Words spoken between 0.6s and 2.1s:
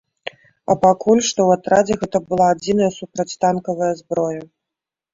А пакуль што ў атрадзе